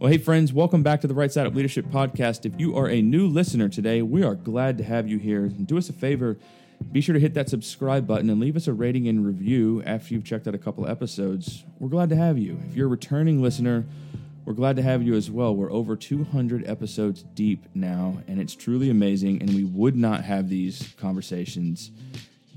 Well, 0.00 0.12
hey, 0.12 0.18
friends, 0.18 0.52
welcome 0.52 0.84
back 0.84 1.00
to 1.00 1.08
the 1.08 1.14
Right 1.14 1.32
Side 1.32 1.48
Up 1.48 1.56
Leadership 1.56 1.86
Podcast. 1.86 2.46
If 2.46 2.60
you 2.60 2.76
are 2.76 2.88
a 2.88 3.02
new 3.02 3.26
listener 3.26 3.68
today, 3.68 4.00
we 4.00 4.22
are 4.22 4.36
glad 4.36 4.78
to 4.78 4.84
have 4.84 5.08
you 5.08 5.18
here. 5.18 5.48
do 5.48 5.76
us 5.76 5.88
a 5.88 5.92
favor, 5.92 6.38
be 6.92 7.00
sure 7.00 7.14
to 7.14 7.18
hit 7.18 7.34
that 7.34 7.48
subscribe 7.48 8.06
button 8.06 8.30
and 8.30 8.38
leave 8.38 8.54
us 8.54 8.68
a 8.68 8.72
rating 8.72 9.08
and 9.08 9.26
review 9.26 9.82
after 9.84 10.14
you've 10.14 10.22
checked 10.22 10.46
out 10.46 10.54
a 10.54 10.58
couple 10.58 10.86
episodes. 10.86 11.64
We're 11.80 11.88
glad 11.88 12.10
to 12.10 12.16
have 12.16 12.38
you. 12.38 12.60
If 12.68 12.76
you're 12.76 12.86
a 12.86 12.90
returning 12.90 13.42
listener, 13.42 13.86
we're 14.44 14.52
glad 14.52 14.76
to 14.76 14.82
have 14.82 15.02
you 15.02 15.14
as 15.14 15.32
well. 15.32 15.56
We're 15.56 15.72
over 15.72 15.96
200 15.96 16.64
episodes 16.64 17.24
deep 17.34 17.64
now, 17.74 18.22
and 18.28 18.40
it's 18.40 18.54
truly 18.54 18.90
amazing. 18.90 19.42
And 19.42 19.52
we 19.52 19.64
would 19.64 19.96
not 19.96 20.22
have 20.22 20.48
these 20.48 20.94
conversations 20.96 21.90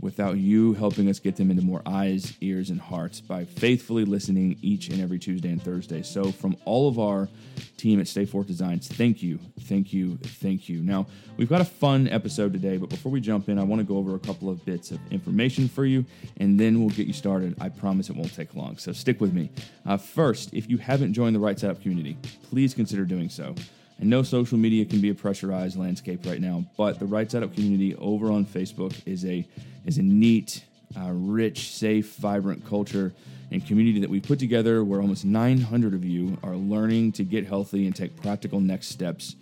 without 0.02 0.38
you 0.38 0.74
helping 0.74 1.10
us 1.10 1.20
get 1.20 1.36
them 1.36 1.52
into 1.52 1.64
more 1.64 1.82
eyes, 1.86 2.36
ears, 2.42 2.70
and 2.70 2.82
hearts 2.82 3.22
by 3.22 3.46
faithfully 3.46 4.04
listening 4.04 4.58
each 4.62 4.90
and 4.90 5.00
every 5.00 5.20
Tuesday 5.20 5.50
and 5.50 5.62
Thursday. 5.62 6.02
So, 6.02 6.32
from 6.32 6.58
all 6.66 6.90
of 6.90 7.00
our 7.00 7.30
team 7.78 8.00
at 8.00 8.08
Stay 8.08 8.26
Forth 8.26 8.48
Designs, 8.48 8.88
thank 8.88 9.22
you, 9.22 9.40
thank 9.62 9.94
you, 9.94 10.18
thank 10.18 10.68
you. 10.68 10.82
Now, 10.82 11.06
we've 11.38 11.50
got 11.50 11.62
a 11.62 11.66
fun 11.66 12.08
episode 12.08 12.52
today, 12.54 12.78
but 12.78 12.90
before 12.90 13.12
we 13.12 13.22
jump 13.22 13.48
in, 13.48 13.60
I 13.60 13.64
want 13.64 13.80
to 13.80 13.86
go 13.86 13.98
over 13.98 14.16
a 14.16 14.20
couple 14.20 14.50
of 14.50 14.66
bits 14.66 14.92
of 14.92 15.00
information 15.12 15.70
for 15.70 15.86
you, 15.86 16.06
and 16.38 16.60
then 16.60 16.80
we'll 16.80 16.90
get 16.90 17.08
you 17.08 17.14
started. 17.14 17.56
I 17.62 17.70
promise 17.70 18.10
it 18.10 18.16
won't 18.16 18.34
take 18.34 18.56
long, 18.56 18.78
so 18.78 18.92
stick 18.92 19.22
with 19.22 19.34
me. 19.34 19.52
Uh, 19.86 19.98
first, 19.98 20.54
if 20.54 20.70
you 20.70 20.78
haven't 20.78 21.14
joined 21.14 21.36
the 21.36 21.40
Right 21.40 21.60
Side 21.60 21.72
Up 21.72 21.82
community, 21.82 22.18
please 22.50 22.74
consider 22.74 23.06
doing 23.06 23.30
so. 23.30 23.56
I 24.02 24.04
know 24.06 24.24
social 24.24 24.58
media 24.58 24.84
can 24.84 25.00
be 25.00 25.12
a 25.12 25.14
pressurized 25.14 25.78
landscape 25.78 26.26
right 26.26 26.42
now, 26.42 26.66
but 26.76 26.98
the 26.98 27.06
Right 27.06 27.30
Side 27.30 27.44
Up 27.44 27.54
community 27.54 27.96
over 27.98 28.32
on 28.32 28.48
Facebook 28.48 28.96
is 29.06 29.24
a 29.26 29.48
is 29.86 30.00
a 30.00 30.02
neat, 30.02 30.64
uh, 31.00 31.12
rich, 31.12 31.70
safe, 31.70 32.16
vibrant 32.16 32.66
culture 32.66 33.14
and 33.52 33.66
community 33.66 34.00
that 34.00 34.10
we 34.10 34.20
put 34.20 34.40
together 34.40 34.84
where 34.84 35.02
almost 35.02 35.24
900 35.24 35.94
of 35.94 36.04
you 36.04 36.36
are 36.42 36.56
learning 36.56 37.12
to 37.12 37.24
get 37.24 37.46
healthy 37.46 37.86
and 37.86 37.96
take 37.96 38.20
practical 38.20 38.60
next 38.60 38.88
steps 38.88 39.36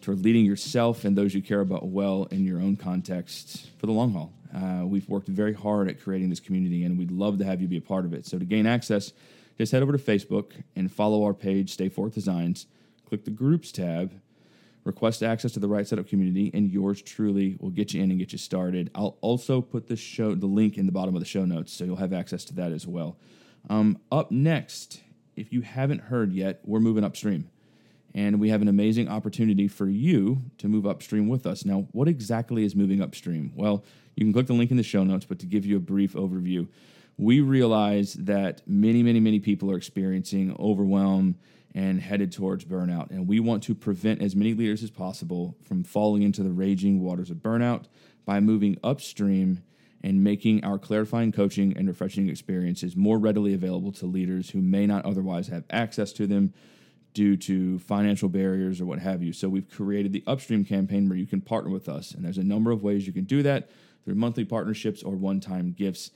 toward 0.00 0.24
leading 0.24 0.46
yourself 0.46 1.04
and 1.04 1.18
those 1.18 1.34
you 1.34 1.42
care 1.42 1.60
about 1.60 1.86
well 1.86 2.28
in 2.30 2.46
your 2.46 2.60
own 2.60 2.76
context 2.76 3.68
for 3.78 3.86
the 3.86 3.92
long 3.92 4.12
haul. 4.12 4.32
Uh, 4.54 4.86
we've 4.86 5.08
worked 5.08 5.28
very 5.28 5.52
hard 5.52 5.88
at 5.88 6.00
creating 6.00 6.30
this 6.30 6.40
community 6.40 6.84
and 6.84 6.98
we'd 6.98 7.10
love 7.10 7.36
to 7.36 7.44
have 7.44 7.60
you 7.60 7.68
be 7.68 7.76
a 7.76 7.82
part 7.82 8.06
of 8.06 8.14
it. 8.14 8.24
So 8.24 8.38
to 8.38 8.44
gain 8.44 8.64
access, 8.64 9.12
just 9.58 9.72
head 9.72 9.82
over 9.82 9.92
to 9.92 9.98
Facebook 9.98 10.52
and 10.76 10.90
follow 10.90 11.24
our 11.24 11.34
page, 11.34 11.72
Stay 11.72 11.88
Forth 11.88 12.14
Designs 12.14 12.66
click 13.08 13.24
the 13.24 13.30
Groups 13.30 13.72
tab, 13.72 14.12
request 14.84 15.22
access 15.22 15.52
to 15.52 15.60
the 15.60 15.68
Right 15.68 15.86
Side 15.86 15.98
Up 15.98 16.08
community, 16.08 16.50
and 16.54 16.70
yours 16.70 17.02
truly 17.02 17.56
will 17.60 17.70
get 17.70 17.94
you 17.94 18.02
in 18.02 18.10
and 18.10 18.18
get 18.18 18.32
you 18.32 18.38
started. 18.38 18.90
I'll 18.94 19.18
also 19.20 19.60
put 19.60 19.88
the 19.88 19.96
show 19.96 20.34
the 20.34 20.46
link 20.46 20.76
in 20.76 20.86
the 20.86 20.92
bottom 20.92 21.14
of 21.14 21.20
the 21.20 21.26
show 21.26 21.44
notes, 21.44 21.72
so 21.72 21.84
you'll 21.84 21.96
have 21.96 22.12
access 22.12 22.44
to 22.46 22.54
that 22.56 22.72
as 22.72 22.86
well. 22.86 23.16
Um, 23.70 23.98
up 24.12 24.30
next, 24.30 25.00
if 25.36 25.52
you 25.52 25.62
haven't 25.62 26.02
heard 26.02 26.32
yet, 26.32 26.60
we're 26.64 26.80
moving 26.80 27.04
upstream. 27.04 27.50
And 28.14 28.40
we 28.40 28.48
have 28.48 28.62
an 28.62 28.68
amazing 28.68 29.08
opportunity 29.08 29.68
for 29.68 29.86
you 29.86 30.42
to 30.58 30.68
move 30.68 30.86
upstream 30.86 31.28
with 31.28 31.46
us. 31.46 31.64
Now, 31.64 31.86
what 31.92 32.08
exactly 32.08 32.64
is 32.64 32.74
moving 32.74 33.02
upstream? 33.02 33.52
Well, 33.54 33.84
you 34.16 34.24
can 34.24 34.32
click 34.32 34.46
the 34.46 34.54
link 34.54 34.70
in 34.70 34.76
the 34.76 34.82
show 34.82 35.04
notes, 35.04 35.26
but 35.26 35.38
to 35.40 35.46
give 35.46 35.66
you 35.66 35.76
a 35.76 35.80
brief 35.80 36.14
overview, 36.14 36.66
we 37.18 37.40
realize 37.40 38.14
that 38.14 38.62
many, 38.66 39.02
many, 39.02 39.20
many 39.20 39.40
people 39.40 39.70
are 39.70 39.76
experiencing 39.76 40.56
overwhelm 40.58 41.36
and 41.78 42.00
headed 42.00 42.32
towards 42.32 42.64
burnout. 42.64 43.12
And 43.12 43.28
we 43.28 43.38
want 43.38 43.62
to 43.62 43.74
prevent 43.74 44.20
as 44.20 44.34
many 44.34 44.52
leaders 44.52 44.82
as 44.82 44.90
possible 44.90 45.56
from 45.62 45.84
falling 45.84 46.22
into 46.22 46.42
the 46.42 46.50
raging 46.50 47.00
waters 47.00 47.30
of 47.30 47.36
burnout 47.36 47.84
by 48.26 48.40
moving 48.40 48.76
upstream 48.82 49.62
and 50.02 50.24
making 50.24 50.64
our 50.64 50.76
clarifying 50.76 51.30
coaching 51.30 51.76
and 51.76 51.86
refreshing 51.86 52.28
experiences 52.28 52.96
more 52.96 53.16
readily 53.16 53.54
available 53.54 53.92
to 53.92 54.06
leaders 54.06 54.50
who 54.50 54.60
may 54.60 54.88
not 54.88 55.04
otherwise 55.04 55.46
have 55.46 55.62
access 55.70 56.12
to 56.14 56.26
them 56.26 56.52
due 57.14 57.36
to 57.36 57.78
financial 57.78 58.28
barriers 58.28 58.80
or 58.80 58.86
what 58.86 58.98
have 58.98 59.22
you. 59.22 59.32
So 59.32 59.48
we've 59.48 59.70
created 59.70 60.12
the 60.12 60.24
upstream 60.26 60.64
campaign 60.64 61.08
where 61.08 61.16
you 61.16 61.28
can 61.28 61.40
partner 61.40 61.70
with 61.70 61.88
us. 61.88 62.10
And 62.10 62.24
there's 62.24 62.38
a 62.38 62.42
number 62.42 62.72
of 62.72 62.82
ways 62.82 63.06
you 63.06 63.12
can 63.12 63.24
do 63.24 63.44
that 63.44 63.70
through 64.04 64.16
monthly 64.16 64.44
partnerships 64.44 65.04
or 65.04 65.14
one 65.14 65.38
time 65.38 65.76
gifts. 65.78 66.10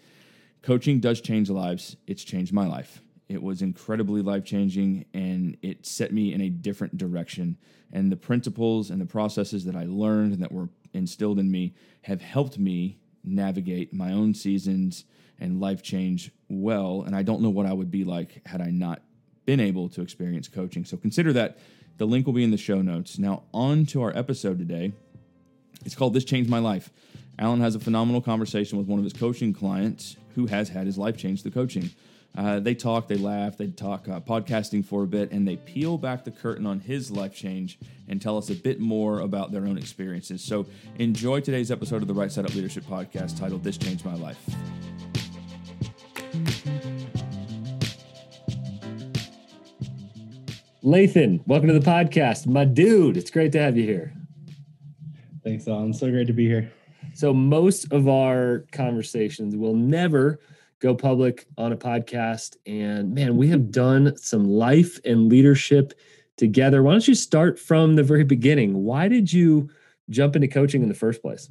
Coaching 0.61 0.99
does 0.99 1.21
change 1.21 1.49
lives, 1.51 1.97
it's 2.09 2.25
changed 2.25 2.53
my 2.53 2.67
life. 2.67 3.01
It 3.33 3.43
was 3.43 3.63
incredibly 3.63 4.21
life 4.21 4.45
changing 4.45 5.07
and 5.15 5.57
it 5.63 5.87
set 5.87 6.13
me 6.13 6.35
in 6.35 6.43
a 6.43 6.51
different 6.51 6.99
direction. 6.99 7.57
And 7.93 8.13
the 8.13 8.17
principles 8.17 8.91
and 8.91 9.01
the 9.01 9.07
processes 9.07 9.65
that 9.65 9.75
I 9.75 9.85
learned 9.85 10.35
and 10.35 10.43
that 10.43 10.53
were 10.53 10.69
instilled 10.93 11.39
in 11.39 11.51
me 11.51 11.75
have 12.03 12.21
helped 12.21 12.59
me 12.59 12.99
navigate 13.25 13.95
my 13.95 14.13
own 14.13 14.35
seasons 14.35 15.05
and 15.41 15.61
life 15.61 15.83
change 15.83 16.31
well. 16.49 17.05
And 17.07 17.17
I 17.17 17.23
don't 17.23 17.41
know 17.41 17.51
what 17.51 17.67
I 17.67 17.73
would 17.73 17.91
be 17.91 18.05
like 18.05 18.47
had 18.47 18.61
I 18.61 18.71
not 18.71 19.03
been 19.47 19.61
able 19.61 19.89
to 19.91 20.03
experience 20.03 20.47
coaching. 20.49 20.85
So 20.85 20.97
consider 20.97 21.33
that. 21.33 21.59
The 21.99 22.07
link 22.07 22.27
will 22.27 22.33
be 22.33 22.45
in 22.45 22.51
the 22.51 22.57
show 22.57 22.83
notes. 22.83 23.19
Now, 23.19 23.45
on 23.53 23.87
to 23.87 24.03
our 24.03 24.17
episode 24.17 24.59
today. 24.59 24.93
It's 25.85 25.95
called 25.95 26.15
This 26.15 26.25
Changed 26.25 26.51
My 26.51 26.59
Life. 26.59 26.91
Alan 27.39 27.61
has 27.61 27.75
a 27.75 27.81
phenomenal 27.81 28.21
conversation 28.21 28.79
with 28.79 28.87
one 28.87 28.99
of 28.99 29.05
his 29.05 29.13
coaching 29.13 29.53
clients 29.53 30.17
who 30.35 30.47
has 30.47 30.69
had 30.69 30.87
his 30.87 30.99
life 30.99 31.17
changed 31.17 31.43
through 31.43 31.53
coaching. 31.53 31.91
Uh, 32.37 32.59
they 32.61 32.75
talk, 32.75 33.09
they 33.09 33.17
laugh, 33.17 33.59
they 33.59 33.67
talk 33.67 34.09
uh, 34.09 34.19
podcasting 34.19 34.85
for 34.85 35.03
a 35.03 35.07
bit, 35.07 35.31
and 35.33 35.47
they 35.47 35.57
peel 35.57 35.99
back 35.99 36.25
the 36.25 36.31
curtain 36.31 36.65
on 36.65 36.81
his 36.81 37.11
life 37.11 37.35
change 37.35 37.79
and 38.09 38.23
tell 38.23 38.39
us 38.39 38.49
a 38.49 38.55
bit 38.55 38.81
more 38.81 39.21
about 39.21 39.53
their 39.53 39.67
own 39.67 39.77
experiences. 39.77 40.43
So 40.43 40.67
enjoy 40.99 41.41
today's 41.41 41.71
episode 41.71 42.01
of 42.01 42.09
the 42.09 42.15
Right 42.15 42.33
Side 42.33 42.47
Up 42.47 42.55
Leadership 42.55 42.85
Podcast 42.85 43.39
titled 43.39 43.63
This 43.63 43.77
Changed 43.77 44.05
My 44.07 44.15
Life. 44.15 44.39
Lathan, 50.83 51.47
welcome 51.47 51.69
to 51.69 51.79
the 51.79 51.87
podcast. 51.87 52.47
My 52.47 52.65
dude, 52.65 53.17
it's 53.17 53.31
great 53.31 53.53
to 53.53 53.61
have 53.61 53.77
you 53.77 53.85
here. 53.85 54.15
Thanks, 55.45 55.69
Alan. 55.69 55.93
So 55.93 56.11
great 56.11 56.27
to 56.29 56.33
be 56.33 56.47
here. 56.47 56.73
So, 57.15 57.35
most 57.35 57.93
of 57.93 58.09
our 58.09 58.65
conversations 58.73 59.55
will 59.55 59.77
never 59.77 60.41
go 60.83 60.95
public 60.95 61.47
on 61.57 61.73
a 61.73 61.77
podcast. 61.77 62.57
And 62.67 63.15
man, 63.15 63.37
we 63.37 63.49
have 63.49 63.71
done 63.71 64.17
some 64.17 64.45
life 64.45 64.99
and 65.05 65.29
leadership 65.31 65.95
together. 66.37 66.83
Why 66.83 66.93
don't 66.93 67.07
you 67.07 67.15
start 67.15 67.59
from 67.59 67.95
the 67.95 68.03
very 68.03 68.25
beginning? 68.25 68.83
Why 68.83 69.07
did 69.07 69.33
you 69.33 69.71
jump 70.11 70.35
into 70.35 70.49
coaching 70.49 70.83
in 70.83 70.89
the 70.89 70.95
first 70.95 71.23
place? 71.23 71.49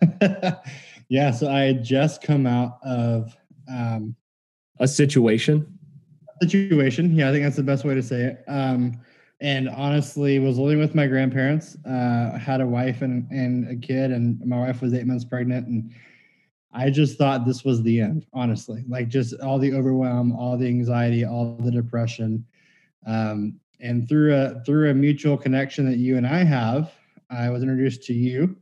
yeah, 1.08 1.32
so 1.32 1.50
I 1.50 1.62
had 1.62 1.84
just 1.84 2.22
come 2.22 2.46
out 2.46 2.78
of 2.84 3.36
um, 3.68 4.14
a 4.78 4.86
situation. 4.86 5.78
Situation, 6.42 7.12
yeah, 7.14 7.28
I 7.28 7.32
think 7.32 7.44
that's 7.44 7.56
the 7.56 7.62
best 7.62 7.84
way 7.84 7.94
to 7.94 8.02
say 8.02 8.22
it. 8.22 8.44
Um, 8.46 9.00
and 9.40 9.68
honestly, 9.68 10.38
was 10.38 10.58
living 10.58 10.78
with 10.78 10.94
my 10.94 11.06
grandparents. 11.06 11.76
Uh, 11.84 12.38
had 12.38 12.60
a 12.60 12.66
wife 12.66 13.02
and 13.02 13.28
and 13.30 13.68
a 13.68 13.76
kid, 13.76 14.10
and 14.10 14.44
my 14.46 14.58
wife 14.58 14.80
was 14.80 14.94
eight 14.94 15.06
months 15.06 15.24
pregnant, 15.24 15.66
and 15.66 15.92
I 16.74 16.90
just 16.90 17.16
thought 17.16 17.46
this 17.46 17.64
was 17.64 17.82
the 17.82 18.00
end, 18.00 18.26
honestly. 18.32 18.84
Like 18.88 19.08
just 19.08 19.40
all 19.40 19.58
the 19.58 19.72
overwhelm, 19.72 20.32
all 20.32 20.56
the 20.56 20.66
anxiety, 20.66 21.24
all 21.24 21.56
the 21.60 21.70
depression. 21.70 22.44
Um, 23.06 23.60
and 23.80 24.08
through 24.08 24.34
a 24.34 24.60
through 24.64 24.90
a 24.90 24.94
mutual 24.94 25.36
connection 25.36 25.88
that 25.88 25.98
you 25.98 26.16
and 26.16 26.26
I 26.26 26.42
have, 26.42 26.92
I 27.30 27.48
was 27.50 27.62
introduced 27.62 28.02
to 28.04 28.12
you. 28.12 28.56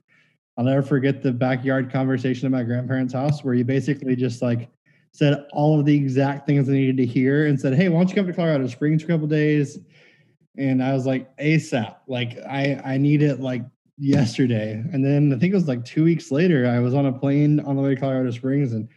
I'll 0.59 0.65
never 0.65 0.83
forget 0.83 1.23
the 1.23 1.33
backyard 1.33 1.91
conversation 1.91 2.45
at 2.45 2.53
my 2.53 2.63
grandparents' 2.63 3.15
house 3.15 3.43
where 3.43 3.55
you 3.55 3.65
basically 3.65 4.15
just 4.15 4.43
like 4.43 4.69
said 5.13 5.47
all 5.53 5.81
of 5.81 5.87
the 5.87 5.97
exact 5.97 6.47
things 6.47 6.69
I 6.69 6.73
needed 6.73 6.99
to 6.99 7.07
hear 7.07 7.47
and 7.47 7.59
said, 7.59 7.75
Hey, 7.75 7.89
why 7.89 7.99
don't 7.99 8.11
you 8.11 8.15
come 8.15 8.27
to 8.27 8.33
Colorado 8.33 8.67
Springs 8.67 9.03
for 9.03 9.09
a 9.09 9.15
couple 9.15 9.27
days? 9.27 9.79
And 10.59 10.83
I 10.83 10.93
was 10.93 11.07
like, 11.07 11.35
ASAP. 11.39 11.97
Like 12.07 12.39
I 12.47 12.81
I 12.85 12.99
need 12.99 13.23
it 13.23 13.41
like 13.41 13.63
yesterday. 13.99 14.83
And 14.93 15.05
then 15.05 15.33
I 15.33 15.39
think 15.39 15.53
it 15.53 15.57
was 15.57 15.69
like 15.69 15.85
two 15.85 16.05
weeks 16.05 16.31
later, 16.31 16.67
I 16.67 16.79
was 16.81 16.95
on 16.95 17.07
a 17.07 17.13
plane 17.13 17.61
on 17.61 17.77
the 17.77 17.83
way 17.83 17.95
to 17.95 18.01
Colorado 18.01 18.31
Springs. 18.31 18.73
And 18.73 18.89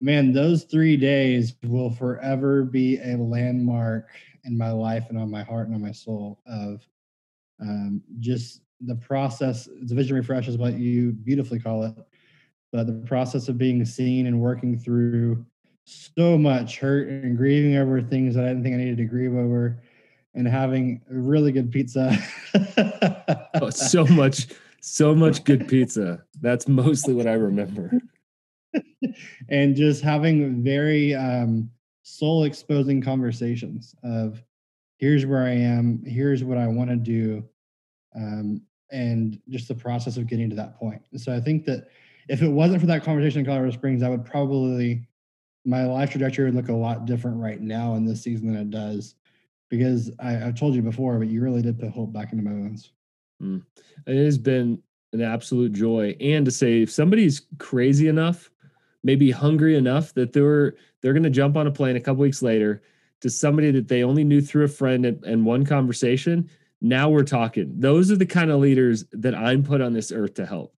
man, 0.00 0.32
those 0.32 0.64
three 0.64 0.96
days 0.96 1.54
will 1.64 1.90
forever 1.90 2.64
be 2.64 2.98
a 2.98 3.16
landmark 3.16 4.08
in 4.44 4.56
my 4.56 4.70
life 4.70 5.06
and 5.08 5.18
on 5.18 5.30
my 5.30 5.42
heart 5.42 5.66
and 5.66 5.74
on 5.74 5.82
my 5.82 5.92
soul 5.92 6.40
of 6.46 6.86
um, 7.60 8.02
just 8.20 8.62
the 8.80 8.96
process. 8.96 9.68
It's 9.80 9.92
a 9.92 9.94
vision 9.94 10.16
refresh, 10.16 10.48
is 10.48 10.58
what 10.58 10.74
you 10.74 11.12
beautifully 11.12 11.58
call 11.58 11.84
it. 11.84 11.94
But 12.72 12.86
the 12.86 13.06
process 13.06 13.48
of 13.48 13.56
being 13.56 13.84
seen 13.84 14.26
and 14.26 14.40
working 14.40 14.78
through 14.78 15.44
so 15.84 16.36
much 16.38 16.78
hurt 16.78 17.08
and 17.08 17.36
grieving 17.36 17.76
over 17.76 18.00
things 18.00 18.34
that 18.34 18.44
I 18.44 18.48
didn't 18.48 18.62
think 18.62 18.74
I 18.74 18.78
needed 18.78 18.96
to 18.98 19.04
grieve 19.04 19.34
over 19.34 19.82
and 20.34 20.48
having 20.48 21.00
really 21.08 21.52
good 21.52 21.70
pizza. 21.70 22.16
oh, 23.60 23.70
so 23.70 24.04
much, 24.10 24.48
so 24.80 25.14
much 25.14 25.44
good 25.44 25.68
pizza. 25.68 26.22
That's 26.40 26.68
mostly 26.68 27.14
what 27.14 27.26
I 27.26 27.34
remember. 27.34 27.92
and 29.48 29.76
just 29.76 30.02
having 30.02 30.62
very 30.62 31.14
um, 31.14 31.70
soul 32.02 32.44
exposing 32.44 33.00
conversations 33.00 33.94
of 34.02 34.42
here's 34.98 35.26
where 35.26 35.44
I 35.44 35.52
am, 35.52 36.02
here's 36.04 36.42
what 36.42 36.58
I 36.58 36.66
want 36.66 36.90
to 36.90 36.96
do, 36.96 37.44
um, 38.16 38.62
and 38.90 39.40
just 39.48 39.68
the 39.68 39.74
process 39.74 40.16
of 40.16 40.26
getting 40.26 40.50
to 40.50 40.56
that 40.56 40.76
point. 40.78 41.02
So 41.16 41.34
I 41.34 41.40
think 41.40 41.64
that 41.66 41.88
if 42.28 42.42
it 42.42 42.48
wasn't 42.48 42.80
for 42.80 42.86
that 42.86 43.04
conversation 43.04 43.40
in 43.40 43.46
Colorado 43.46 43.70
Springs, 43.72 44.02
I 44.02 44.08
would 44.08 44.24
probably 44.24 45.06
my 45.66 45.84
life 45.86 46.10
trajectory 46.10 46.44
would 46.44 46.54
look 46.54 46.68
a 46.68 46.72
lot 46.72 47.06
different 47.06 47.38
right 47.38 47.60
now 47.60 47.94
in 47.94 48.04
this 48.04 48.22
season 48.22 48.52
than 48.52 48.60
it 48.60 48.70
does 48.70 49.14
because 49.70 50.10
I, 50.20 50.32
have 50.32 50.58
told 50.58 50.74
you 50.74 50.82
before, 50.82 51.18
but 51.18 51.28
you 51.28 51.40
really 51.40 51.62
did 51.62 51.78
put 51.78 51.90
hope 51.90 52.12
back 52.12 52.32
into 52.32 52.44
my 52.44 52.50
bones. 52.50 52.92
Mm. 53.42 53.62
It 54.06 54.24
has 54.24 54.38
been 54.38 54.82
an 55.12 55.22
absolute 55.22 55.72
joy. 55.72 56.16
And 56.20 56.44
to 56.44 56.50
say 56.50 56.82
if 56.82 56.90
somebody's 56.90 57.42
crazy 57.58 58.08
enough, 58.08 58.50
maybe 59.02 59.30
hungry 59.30 59.76
enough 59.76 60.14
that 60.14 60.32
they're 60.32 60.74
they're 61.00 61.12
going 61.12 61.22
to 61.22 61.30
jump 61.30 61.56
on 61.56 61.66
a 61.66 61.70
plane 61.70 61.96
a 61.96 62.00
couple 62.00 62.22
weeks 62.22 62.42
later 62.42 62.82
to 63.20 63.30
somebody 63.30 63.70
that 63.70 63.88
they 63.88 64.02
only 64.02 64.24
knew 64.24 64.40
through 64.40 64.64
a 64.64 64.68
friend 64.68 65.06
and, 65.06 65.22
and 65.24 65.46
one 65.46 65.64
conversation, 65.64 66.50
now 66.80 67.08
we're 67.08 67.22
talking. 67.22 67.72
Those 67.78 68.10
are 68.10 68.16
the 68.16 68.26
kind 68.26 68.50
of 68.50 68.60
leaders 68.60 69.04
that 69.12 69.34
I'm 69.34 69.62
put 69.62 69.80
on 69.80 69.92
this 69.92 70.12
earth 70.12 70.34
to 70.34 70.46
help. 70.46 70.74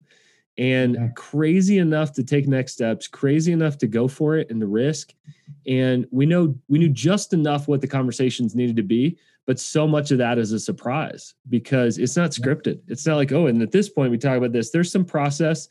And 0.57 0.96
yeah. 0.96 1.07
crazy 1.16 1.80
enough 1.80 2.13
to 2.13 2.24
take 2.24 2.48
next 2.48 2.74
steps, 2.74 3.07
crazy 3.07 3.52
enough 3.52 3.78
to 3.80 3.88
go 3.88 4.07
for 4.07 4.38
it 4.38 4.50
and 4.50 4.62
the 4.62 4.68
risk. 4.68 5.13
And 5.68 6.07
we 6.12 6.25
know 6.25 6.56
we 6.69 6.80
knew 6.80 6.90
just 6.90 7.34
enough 7.34 7.68
what 7.68 7.81
the 7.81 7.88
conversations 7.88 8.56
needed 8.56 8.78
to 8.78 8.84
be 8.84 9.18
but 9.46 9.60
so 9.60 9.88
much 9.88 10.12
of 10.12 10.18
that 10.18 10.38
is 10.38 10.52
a 10.52 10.60
surprise 10.60 11.36
because 11.50 11.98
it's 11.98 12.18
not 12.18 12.31
scripted. 12.31 12.80
It's 12.88 13.06
not 13.06 13.16
like, 13.16 13.31
oh, 13.31 13.48
and 13.48 13.62
at 13.62 13.72
this 13.72 13.90
point 13.90 14.12
we 14.12 14.18
talk 14.18 14.38
about 14.38 14.52
this. 14.52 14.72
There's 14.72 14.92
some 14.92 15.06
process. 15.06 15.68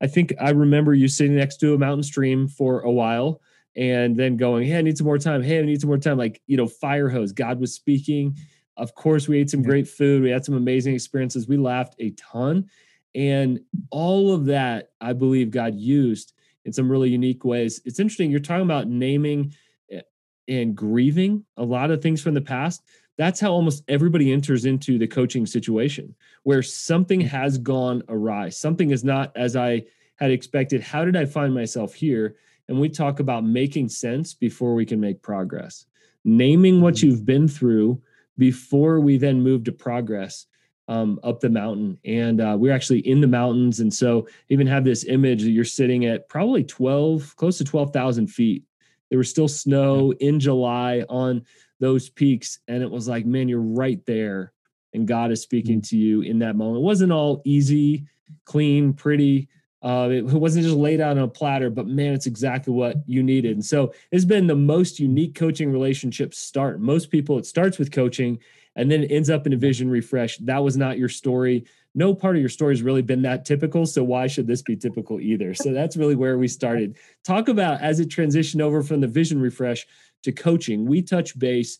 I 0.00 0.06
think 0.06 0.32
I 0.40 0.50
remember 0.50 0.94
you 0.94 1.08
sitting 1.08 1.36
next 1.36 1.56
to 1.58 1.74
a 1.74 1.78
mountain 1.78 2.04
stream 2.04 2.46
for 2.46 2.80
a 2.80 2.90
while 2.90 3.40
and 3.74 4.16
then 4.16 4.36
going, 4.36 4.66
Hey, 4.66 4.78
I 4.78 4.82
need 4.82 4.96
some 4.96 5.06
more 5.06 5.18
time. 5.18 5.42
Hey, 5.42 5.58
I 5.58 5.62
need 5.62 5.80
some 5.80 5.88
more 5.88 5.98
time. 5.98 6.18
Like, 6.18 6.40
you 6.46 6.56
know, 6.56 6.66
fire 6.66 7.08
hose. 7.08 7.32
God 7.32 7.58
was 7.58 7.74
speaking. 7.74 8.36
Of 8.76 8.94
course, 8.94 9.26
we 9.26 9.38
ate 9.38 9.50
some 9.50 9.62
great 9.62 9.88
food. 9.88 10.22
We 10.22 10.30
had 10.30 10.44
some 10.44 10.54
amazing 10.54 10.94
experiences. 10.94 11.48
We 11.48 11.56
laughed 11.56 11.96
a 11.98 12.10
ton. 12.10 12.68
And 13.16 13.60
all 13.90 14.32
of 14.32 14.44
that, 14.46 14.90
I 15.00 15.14
believe 15.14 15.50
God 15.50 15.74
used 15.74 16.34
in 16.64 16.72
some 16.72 16.88
really 16.88 17.10
unique 17.10 17.44
ways. 17.44 17.80
It's 17.84 17.98
interesting. 17.98 18.30
You're 18.30 18.40
talking 18.40 18.62
about 18.62 18.86
naming 18.86 19.54
eh, 19.90 20.02
and 20.46 20.76
grieving 20.76 21.44
a 21.56 21.64
lot 21.64 21.90
of 21.90 22.00
things 22.00 22.22
from 22.22 22.34
the 22.34 22.40
past 22.40 22.82
that's 23.16 23.40
how 23.40 23.50
almost 23.50 23.82
everybody 23.88 24.32
enters 24.32 24.64
into 24.64 24.98
the 24.98 25.06
coaching 25.06 25.46
situation 25.46 26.14
where 26.42 26.62
something 26.62 27.20
has 27.20 27.58
gone 27.58 28.02
awry 28.08 28.48
something 28.48 28.90
is 28.90 29.04
not 29.04 29.32
as 29.36 29.56
i 29.56 29.82
had 30.16 30.30
expected 30.30 30.80
how 30.80 31.04
did 31.04 31.16
i 31.16 31.24
find 31.24 31.54
myself 31.54 31.94
here 31.94 32.36
and 32.68 32.78
we 32.78 32.88
talk 32.88 33.20
about 33.20 33.44
making 33.44 33.88
sense 33.88 34.34
before 34.34 34.74
we 34.74 34.86
can 34.86 35.00
make 35.00 35.22
progress 35.22 35.86
naming 36.24 36.80
what 36.80 36.94
mm-hmm. 36.94 37.08
you've 37.08 37.24
been 37.24 37.48
through 37.48 38.00
before 38.38 39.00
we 39.00 39.16
then 39.16 39.42
move 39.42 39.64
to 39.64 39.72
progress 39.72 40.46
um, 40.88 41.18
up 41.22 41.40
the 41.40 41.50
mountain. 41.50 41.98
And 42.04 42.40
uh, 42.40 42.56
we're 42.58 42.74
actually 42.74 43.00
in 43.00 43.20
the 43.20 43.26
mountains. 43.26 43.80
And 43.80 43.92
so 43.92 44.28
even 44.48 44.66
have 44.66 44.84
this 44.84 45.04
image 45.04 45.42
that 45.42 45.50
you're 45.50 45.64
sitting 45.64 46.06
at 46.06 46.28
probably 46.28 46.64
12 46.64 47.36
close 47.36 47.58
to 47.58 47.64
12000 47.64 48.26
feet. 48.28 48.64
There 49.10 49.18
was 49.18 49.30
still 49.30 49.48
snow 49.48 50.12
in 50.12 50.40
july 50.40 51.04
on 51.08 51.44
those 51.80 52.08
peaks. 52.08 52.60
And 52.68 52.82
it 52.82 52.90
was 52.90 53.08
like 53.08 53.26
man 53.26 53.48
you're 53.48 53.60
right 53.60 54.04
there. 54.06 54.52
And 54.94 55.06
god 55.06 55.30
is 55.30 55.42
speaking 55.42 55.80
mm. 55.80 55.88
to 55.90 55.96
you 55.96 56.22
in 56.22 56.38
that 56.40 56.56
moment. 56.56 56.78
It 56.78 56.86
wasn't 56.86 57.12
all 57.12 57.42
easy 57.44 58.06
clean 58.44 58.92
pretty. 58.92 59.48
Uh, 59.82 60.08
it 60.10 60.24
wasn't 60.24 60.64
just 60.64 60.76
laid 60.76 61.00
out 61.00 61.16
on 61.16 61.24
a 61.24 61.28
platter 61.28 61.70
but 61.70 61.86
man 61.86 62.12
it's 62.12 62.26
exactly 62.26 62.72
what 62.72 62.96
you 63.06 63.22
needed. 63.22 63.52
And 63.52 63.64
so 63.64 63.92
it's 64.10 64.24
been 64.24 64.46
the 64.46 64.56
most 64.56 64.98
unique 64.98 65.34
coaching 65.34 65.70
relationship 65.70 66.32
start. 66.32 66.80
Most 66.80 67.10
people 67.10 67.38
it 67.38 67.46
starts 67.46 67.78
with 67.78 67.92
coaching 67.92 68.38
and 68.76 68.90
then 68.90 69.02
it 69.02 69.10
ends 69.10 69.30
up 69.30 69.46
in 69.46 69.52
a 69.52 69.56
vision 69.56 69.90
refresh 69.90 70.36
that 70.38 70.62
was 70.62 70.76
not 70.76 70.98
your 70.98 71.08
story 71.08 71.64
no 71.94 72.14
part 72.14 72.36
of 72.36 72.40
your 72.40 72.48
story 72.48 72.74
has 72.74 72.82
really 72.82 73.02
been 73.02 73.22
that 73.22 73.44
typical 73.44 73.86
so 73.86 74.04
why 74.04 74.26
should 74.26 74.46
this 74.46 74.62
be 74.62 74.76
typical 74.76 75.20
either 75.20 75.54
so 75.54 75.72
that's 75.72 75.96
really 75.96 76.14
where 76.14 76.38
we 76.38 76.46
started 76.46 76.96
talk 77.24 77.48
about 77.48 77.80
as 77.80 78.00
it 78.00 78.08
transitioned 78.08 78.60
over 78.60 78.82
from 78.82 79.00
the 79.00 79.06
vision 79.06 79.40
refresh 79.40 79.86
to 80.26 80.32
coaching. 80.32 80.86
We 80.86 81.02
touch 81.02 81.38
base 81.38 81.78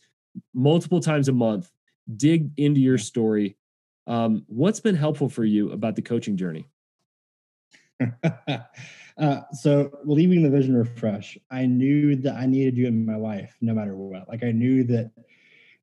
multiple 0.54 1.00
times 1.00 1.28
a 1.28 1.32
month, 1.32 1.70
dig 2.16 2.50
into 2.56 2.81
your 2.81 2.96
story. 2.96 3.56
Um, 4.06 4.44
what's 4.46 4.78
been 4.78 4.94
helpful 4.94 5.28
for 5.28 5.44
you 5.44 5.72
about 5.72 5.96
the 5.96 6.02
coaching 6.02 6.37
journey? 6.37 6.69
uh, 8.22 9.40
so 9.52 9.90
leaving 10.04 10.44
the 10.44 10.50
vision 10.50 10.76
refresh, 10.76 11.37
I 11.50 11.66
knew 11.66 12.14
that 12.16 12.37
I 12.37 12.46
needed 12.46 12.76
you 12.76 12.87
in 12.87 13.04
my 13.04 13.16
life 13.16 13.56
no 13.60 13.75
matter 13.75 13.96
what. 13.96 14.28
Like 14.28 14.44
I 14.44 14.52
knew 14.52 14.84
that, 14.84 15.10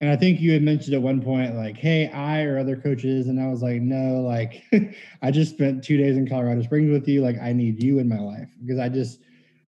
and 0.01 0.09
I 0.09 0.15
think 0.15 0.39
you 0.39 0.51
had 0.51 0.61
mentioned 0.61 0.93
at 0.93 1.01
one 1.01 1.21
point, 1.21 1.55
like, 1.55 1.77
hey, 1.77 2.09
I 2.09 2.43
or 2.43 2.57
other 2.57 2.75
coaches, 2.75 3.27
and 3.27 3.39
I 3.39 3.47
was 3.47 3.61
like, 3.61 3.81
no, 3.81 4.21
like 4.21 4.63
I 5.21 5.31
just 5.31 5.53
spent 5.53 5.83
two 5.83 5.97
days 5.97 6.17
in 6.17 6.27
Colorado 6.27 6.61
Springs 6.61 6.91
with 6.91 7.07
you. 7.07 7.21
Like 7.21 7.37
I 7.41 7.53
need 7.53 7.81
you 7.81 7.99
in 7.99 8.09
my 8.09 8.19
life 8.19 8.49
because 8.61 8.79
I 8.79 8.89
just 8.89 9.19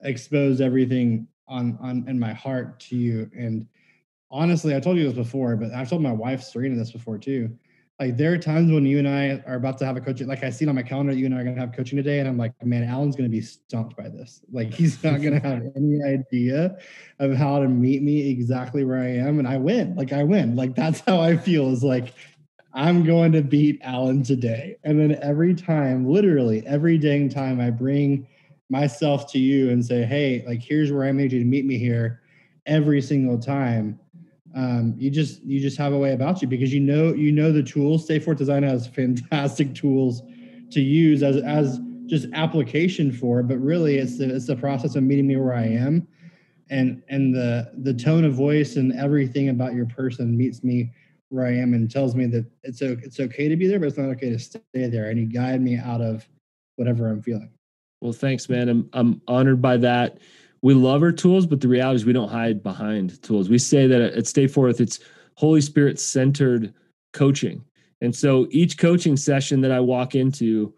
exposed 0.02 0.62
everything 0.62 1.28
on 1.48 1.78
on 1.82 2.06
in 2.08 2.20
my 2.20 2.34
heart 2.34 2.80
to 2.82 2.96
you. 2.96 3.30
And 3.38 3.68
honestly, 4.32 4.76
I 4.76 4.80
told 4.80 4.98
you 4.98 5.04
this 5.04 5.14
before, 5.14 5.56
but 5.56 5.72
I've 5.74 5.90
told 5.90 6.02
my 6.02 6.12
wife 6.12 6.44
Serena 6.44 6.76
this 6.76 6.92
before 6.92 7.18
too. 7.18 7.58
Like 8.00 8.18
there 8.18 8.34
are 8.34 8.38
times 8.38 8.72
when 8.72 8.86
you 8.86 8.98
and 8.98 9.08
I 9.08 9.44
are 9.46 9.56
about 9.56 9.78
to 9.78 9.86
have 9.86 9.96
a 9.96 10.02
coaching, 10.02 10.28
like 10.28 10.44
I 10.44 10.50
see 10.50 10.66
it 10.66 10.70
on 10.70 10.76
my 10.76 10.84
calendar, 10.84 11.14
you 11.14 11.26
and 11.26 11.36
I 11.36 11.42
are 11.42 11.44
gonna 11.44 11.60
have 11.60 11.74
coaching 11.74 11.96
today, 11.96 12.20
and 12.20 12.28
I'm 12.28 12.38
like, 12.38 12.52
man, 12.66 12.84
Alan's 12.84 13.16
gonna 13.16 13.30
be 13.30 13.42
stumped 13.42 13.96
by 13.96 14.10
this. 14.10 14.42
Like 14.52 14.74
he's 14.74 15.04
not 15.04 15.22
gonna 15.22 15.40
have 15.40 15.62
any 15.76 16.02
idea 16.04 16.78
of 17.20 17.36
how 17.36 17.60
to 17.60 17.68
meet 17.68 18.02
me 18.02 18.30
exactly 18.32 18.84
where 18.84 19.00
I 19.00 19.10
am, 19.10 19.40
and 19.40 19.48
I 19.48 19.58
win. 19.58 19.96
Like 19.96 20.12
I 20.12 20.24
win. 20.24 20.56
Like 20.56 20.76
that's 20.76 21.02
how 21.02 21.22
I 21.22 21.38
feel. 21.38 21.70
Is 21.70 21.84
like 21.84 22.14
I'm 22.74 23.04
going 23.04 23.32
to 23.34 23.44
beat 23.44 23.80
Alan 23.84 24.24
today. 24.24 24.78
And 24.84 25.00
then 25.00 25.20
every 25.22 25.54
time, 25.54 26.08
literally 26.08 26.66
every 26.66 26.98
dang 26.98 27.30
time 27.30 27.62
I 27.62 27.70
bring 27.70 28.28
myself 28.70 29.32
to 29.32 29.40
you 29.40 29.70
and 29.70 29.86
say, 29.86 30.04
hey, 30.04 30.44
like 30.48 30.62
here's 30.62 30.92
where 30.92 31.06
I 31.06 31.12
made 31.12 31.32
you 31.32 31.40
to 31.40 31.46
meet 31.46 31.66
me 31.66 31.78
here 31.78 32.22
every 32.66 33.02
single 33.02 33.38
time. 33.38 34.00
Um, 34.56 34.94
you 34.98 35.10
just 35.10 35.42
you 35.44 35.60
just 35.60 35.78
have 35.78 35.94
a 35.94 35.98
way 35.98 36.14
about 36.14 36.42
you 36.42 36.48
because 36.48 36.74
you 36.74 36.80
know 36.80 37.14
you 37.14 37.32
know 37.32 37.52
the 37.52 37.64
tools. 37.64 38.08
Forth 38.08 38.38
Design 38.38 38.64
has 38.64 38.88
fantastic 38.88 39.74
tools 39.84 40.22
to 40.72 40.82
use 40.82 41.24
as 41.24 41.38
as 41.38 41.80
just 42.06 42.28
application 42.34 43.12
for, 43.12 43.42
but 43.42 43.58
really 43.58 43.98
it's 43.98 44.18
the, 44.18 44.36
it's 44.36 44.48
the 44.48 44.56
process 44.56 44.96
of 44.96 45.04
meeting 45.04 45.26
me 45.26 45.38
where 45.38 45.56
I 45.56 45.66
am, 45.66 46.08
and 46.70 47.02
and 47.10 47.34
the 47.34 47.72
the 47.80 47.94
tone 47.94 48.26
of 48.26 48.34
voice 48.34 48.76
and 48.76 48.94
everything 48.94 49.50
about 49.50 49.74
your 49.74 49.88
person 49.88 50.38
meets 50.38 50.64
me 50.64 50.92
where 51.30 51.48
I 51.48 51.56
am 51.56 51.74
and 51.74 51.90
tells 51.90 52.14
me 52.14 52.28
that 52.28 52.46
it's 52.62 52.82
it's 52.82 53.20
okay 53.20 53.50
to 53.50 53.56
be 53.56 53.68
there, 53.68 53.80
but 53.80 53.88
it's 53.88 53.98
not 53.98 54.10
okay 54.10 54.30
to 54.30 54.38
stay 54.38 54.62
there. 54.74 55.10
And 55.10 55.20
you 55.20 55.26
guide 55.26 55.62
me 55.62 55.78
out 55.78 56.02
of 56.02 56.28
whatever 56.76 57.08
I'm 57.08 57.24
feeling. 57.24 57.50
Well, 58.02 58.14
thanks, 58.14 58.50
man. 58.50 58.70
I'm 58.70 58.90
I'm 58.94 59.22
honored 59.28 59.62
by 59.62 59.78
that. 59.78 60.20
We 60.64 60.74
love 60.74 61.04
our 61.04 61.12
tools, 61.12 61.46
but 61.46 61.60
the 61.60 61.68
reality 61.68 61.98
is 61.98 62.06
we 62.06 62.14
don't 62.14 62.30
hide 62.30 62.64
behind 62.64 63.22
tools. 63.22 63.50
We 63.50 63.60
say 63.60 63.86
that 63.86 64.02
at 64.02 64.28
Stay 64.28 64.48
Forth, 64.48 64.80
it's 64.80 65.02
Holy 65.36 65.60
Spirit 65.60 66.00
centered 66.00 66.74
coaching. 67.12 67.64
And 68.00 68.16
so 68.16 68.48
each 68.50 68.78
coaching 68.78 69.18
session 69.18 69.60
that 69.62 69.72
I 69.72 69.82
walk 69.82 70.16
into 70.16 70.74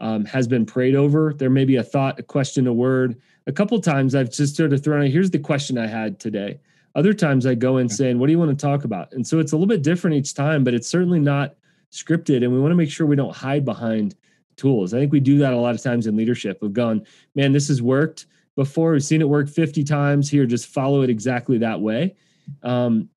um, 0.00 0.24
has 0.24 0.48
been 0.48 0.66
prayed 0.66 0.96
over. 0.96 1.32
There 1.32 1.48
may 1.48 1.64
be 1.64 1.76
a 1.76 1.82
thought, 1.82 2.18
a 2.18 2.24
question, 2.24 2.66
a 2.66 2.72
word. 2.72 3.20
A 3.46 3.52
couple 3.52 3.80
times 3.80 4.16
I've 4.16 4.32
just 4.32 4.56
sort 4.56 4.72
of 4.72 4.82
thrown 4.82 5.04
out, 5.04 5.10
here's 5.10 5.30
the 5.30 5.38
question 5.38 5.78
I 5.78 5.86
had 5.86 6.18
today. 6.18 6.58
Other 6.96 7.12
times 7.12 7.46
I 7.46 7.54
go 7.54 7.76
in 7.76 7.88
saying, 7.88 8.18
what 8.18 8.26
do 8.26 8.32
you 8.32 8.38
want 8.38 8.50
to 8.50 8.66
talk 8.66 8.82
about? 8.84 9.12
And 9.12 9.24
so 9.24 9.38
it's 9.38 9.52
a 9.52 9.56
little 9.56 9.68
bit 9.68 9.82
different 9.82 10.16
each 10.16 10.34
time, 10.34 10.64
but 10.64 10.74
it's 10.74 10.88
certainly 10.88 11.20
not 11.20 11.54
scripted. 11.92 12.42
And 12.42 12.52
we 12.52 12.58
want 12.58 12.72
to 12.72 12.76
make 12.76 12.90
sure 12.90 13.06
we 13.06 13.14
don't 13.14 13.34
hide 13.34 13.64
behind 13.64 14.16
tools. 14.56 14.92
I 14.92 14.98
think 14.98 15.12
we 15.12 15.20
do 15.20 15.38
that 15.38 15.52
a 15.52 15.56
lot 15.56 15.76
of 15.76 15.82
times 15.82 16.08
in 16.08 16.16
leadership. 16.16 16.58
We've 16.60 16.72
gone, 16.72 17.06
man, 17.36 17.52
this 17.52 17.68
has 17.68 17.80
worked 17.80 18.26
before. 18.60 18.92
We've 18.92 19.02
seen 19.02 19.22
it 19.22 19.28
work 19.28 19.48
50 19.48 19.84
times 19.84 20.28
here. 20.28 20.44
Just 20.44 20.66
follow 20.66 21.00
it 21.00 21.08
exactly 21.08 21.56
that 21.58 21.80
way. 21.80 22.14
Um, 22.62 23.08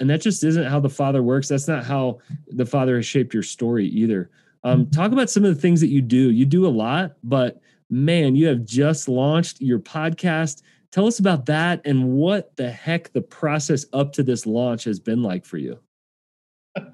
and 0.00 0.10
that 0.10 0.20
just 0.20 0.42
isn't 0.42 0.64
how 0.64 0.80
the 0.80 0.88
Father 0.88 1.22
works. 1.22 1.46
That's 1.46 1.68
not 1.68 1.84
how 1.84 2.18
the 2.48 2.66
Father 2.66 2.96
has 2.96 3.06
shaped 3.06 3.32
your 3.32 3.44
story 3.44 3.86
either. 3.86 4.30
Um, 4.64 4.90
talk 4.90 5.12
about 5.12 5.30
some 5.30 5.44
of 5.44 5.54
the 5.54 5.60
things 5.60 5.80
that 5.80 5.86
you 5.86 6.02
do. 6.02 6.32
You 6.32 6.46
do 6.46 6.66
a 6.66 6.68
lot, 6.68 7.12
but 7.22 7.60
man, 7.90 8.34
you 8.34 8.48
have 8.48 8.64
just 8.64 9.08
launched 9.08 9.60
your 9.60 9.78
podcast. 9.78 10.62
Tell 10.90 11.06
us 11.06 11.20
about 11.20 11.46
that 11.46 11.80
and 11.84 12.14
what 12.14 12.56
the 12.56 12.68
heck 12.68 13.12
the 13.12 13.22
process 13.22 13.86
up 13.92 14.12
to 14.14 14.24
this 14.24 14.46
launch 14.46 14.82
has 14.82 14.98
been 14.98 15.22
like 15.22 15.44
for 15.44 15.58
you. 15.58 15.78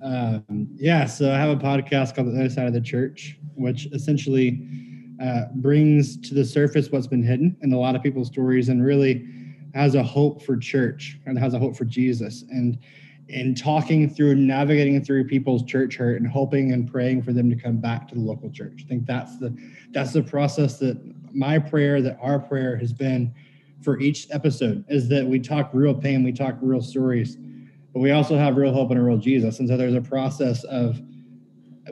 Um, 0.00 0.68
yeah, 0.76 1.06
so 1.06 1.32
I 1.32 1.38
have 1.38 1.50
a 1.50 1.56
podcast 1.56 2.14
called 2.14 2.28
The 2.28 2.38
Other 2.38 2.48
Side 2.48 2.68
of 2.68 2.72
the 2.72 2.80
Church, 2.80 3.36
which 3.56 3.86
essentially 3.86 4.64
uh, 5.22 5.46
brings 5.56 6.16
to 6.28 6.34
the 6.34 6.44
surface 6.44 6.90
what's 6.90 7.06
been 7.06 7.22
hidden 7.22 7.56
in 7.62 7.72
a 7.72 7.78
lot 7.78 7.94
of 7.96 8.02
people's 8.02 8.28
stories 8.28 8.68
and 8.68 8.84
really 8.84 9.26
has 9.74 9.94
a 9.94 10.02
hope 10.02 10.42
for 10.42 10.56
church 10.56 11.18
and 11.26 11.38
has 11.38 11.54
a 11.54 11.58
hope 11.58 11.76
for 11.76 11.84
Jesus. 11.84 12.44
And 12.50 12.78
in 13.28 13.54
talking 13.54 14.08
through, 14.08 14.36
navigating 14.36 15.04
through 15.04 15.26
people's 15.26 15.62
church 15.64 15.96
hurt 15.96 16.20
and 16.20 16.30
hoping 16.30 16.72
and 16.72 16.90
praying 16.90 17.22
for 17.22 17.32
them 17.32 17.50
to 17.50 17.56
come 17.56 17.76
back 17.76 18.08
to 18.08 18.14
the 18.14 18.20
local 18.20 18.50
church. 18.50 18.84
I 18.84 18.88
think 18.88 19.06
that's 19.06 19.38
the 19.38 19.54
that's 19.90 20.12
the 20.12 20.22
process 20.22 20.78
that 20.78 20.98
my 21.34 21.58
prayer, 21.58 22.00
that 22.00 22.18
our 22.22 22.38
prayer 22.38 22.76
has 22.76 22.92
been 22.92 23.34
for 23.82 24.00
each 24.00 24.28
episode 24.30 24.84
is 24.88 25.08
that 25.08 25.26
we 25.26 25.38
talk 25.38 25.70
real 25.72 25.94
pain, 25.94 26.24
we 26.24 26.32
talk 26.32 26.56
real 26.62 26.80
stories 26.80 27.36
but 27.92 28.00
we 28.00 28.10
also 28.10 28.36
have 28.36 28.56
real 28.56 28.72
hope 28.72 28.90
and 28.90 29.00
a 29.00 29.02
real 29.02 29.16
Jesus. 29.16 29.58
And 29.58 29.68
so 29.68 29.76
there's 29.76 29.94
a 29.94 30.00
process 30.00 30.64
of 30.64 31.00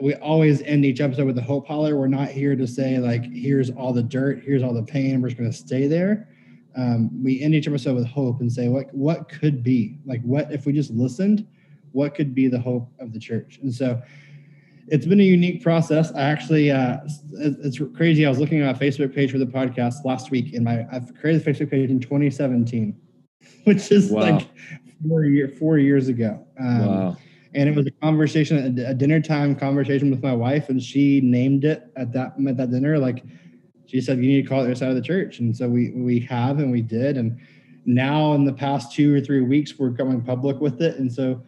we 0.01 0.15
always 0.15 0.61
end 0.63 0.85
each 0.85 1.01
episode 1.01 1.25
with 1.25 1.37
a 1.37 1.41
hope 1.41 1.67
holler. 1.67 1.97
We're 1.97 2.07
not 2.07 2.29
here 2.29 2.55
to 2.55 2.67
say 2.67 2.97
like, 2.99 3.23
here's 3.31 3.69
all 3.71 3.93
the 3.93 4.03
dirt, 4.03 4.43
here's 4.43 4.63
all 4.63 4.73
the 4.73 4.83
pain. 4.83 5.21
We're 5.21 5.29
just 5.29 5.39
going 5.39 5.51
to 5.51 5.57
stay 5.57 5.87
there. 5.87 6.27
um, 6.77 7.23
we 7.23 7.41
end 7.41 7.55
each 7.55 7.67
episode 7.67 7.95
with 7.95 8.05
hope 8.05 8.39
and 8.39 8.51
say 8.51 8.69
what 8.69 8.93
what 8.93 9.27
could 9.27 9.63
be 9.63 9.97
like 10.05 10.21
what 10.21 10.51
if 10.51 10.65
we 10.65 10.71
just 10.71 10.91
listened 10.91 11.45
what 11.91 12.13
could 12.13 12.35
be 12.35 12.47
the 12.47 12.59
hope 12.59 12.89
of 12.99 13.11
the 13.11 13.19
church 13.19 13.59
and 13.63 13.73
so 13.73 13.99
it's 14.87 15.05
been 15.05 15.19
a 15.19 15.23
unique 15.23 15.61
process 15.63 16.13
i 16.13 16.21
actually 16.21 16.71
uh, 16.71 16.97
it's 17.33 17.79
crazy 17.95 18.25
i 18.25 18.29
was 18.29 18.39
looking 18.39 18.61
at 18.61 18.73
my 18.73 18.79
facebook 18.79 19.13
page 19.13 19.31
for 19.31 19.39
the 19.39 19.45
podcast 19.45 20.05
last 20.05 20.29
week 20.29 20.53
in 20.53 20.63
my 20.63 20.85
i've 20.91 21.13
created 21.15 21.45
a 21.45 21.51
facebook 21.51 21.71
page 21.71 21.89
in 21.89 21.99
2017 21.99 22.95
which 23.63 23.91
is 23.91 24.11
wow. 24.11 24.21
like 24.21 24.47
four 25.07 25.25
year 25.25 25.49
four 25.59 25.77
years 25.77 26.07
ago 26.07 26.45
um, 26.59 26.85
wow 26.85 27.17
and 27.57 27.67
it 27.67 27.75
was 27.75 27.85
a 27.87 27.91
conversation 27.91 28.79
a 28.79 28.93
dinner 28.93 29.19
time 29.19 29.55
conversation 29.55 30.09
with 30.09 30.23
my 30.23 30.33
wife 30.33 30.69
and 30.69 30.81
she 30.81 31.19
named 31.21 31.65
it 31.65 31.91
at 31.97 32.13
that 32.13 32.33
at 32.47 32.55
that 32.55 32.71
dinner 32.71 32.97
like 32.97 33.23
she 33.87 34.01
said 34.01 34.17
you 34.17 34.27
need 34.27 34.43
to 34.43 34.47
call 34.47 34.63
it 34.63 34.67
your 34.67 34.75
side 34.75 34.89
of 34.89 34.95
the 34.95 35.01
church. 35.01 35.39
And 35.39 35.55
so 35.55 35.67
we 35.67 35.91
we 35.91 36.19
have 36.21 36.59
and 36.59 36.71
we 36.71 36.81
did. 36.81 37.17
And 37.17 37.39
now 37.85 38.33
in 38.33 38.43
the 38.43 38.53
past 38.53 38.93
two 38.93 39.15
or 39.15 39.21
three 39.21 39.41
weeks 39.41 39.79
we're 39.79 39.89
going 39.89 40.21
public 40.21 40.59
with 40.59 40.81
it. 40.81 40.97
And 40.97 41.11
so 41.11 41.41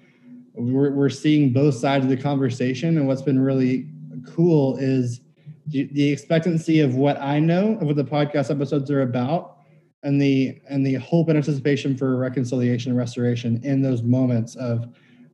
we're, 0.54 0.92
we're 0.92 1.10
seeing 1.10 1.54
both 1.54 1.76
sides 1.76 2.06
of 2.06 2.10
the 2.10 2.18
conversation. 2.18 2.98
And 2.98 3.08
what's 3.08 3.22
been 3.22 3.40
really 3.40 3.88
cool 4.34 4.78
is 4.78 5.22
the 5.68 6.12
expectancy 6.12 6.80
of 6.80 6.96
what 6.96 7.16
i 7.22 7.38
know 7.40 7.78
of 7.80 7.84
what 7.84 7.96
the 7.96 8.04
podcast 8.04 8.50
episodes 8.50 8.90
are 8.90 9.04
about 9.04 9.58
and 10.02 10.20
the 10.20 10.60
and 10.68 10.84
the 10.84 10.96
hope 10.96 11.30
and 11.30 11.38
anticipation 11.38 11.96
for 11.96 12.18
reconciliation 12.18 12.92
and 12.92 12.98
restoration 12.98 13.62
in 13.64 13.84
those 13.84 14.02
moments 14.02 14.56
of 14.56 14.88